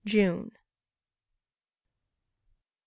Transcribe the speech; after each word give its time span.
JUNE. 0.03 0.47
1. 0.47 0.51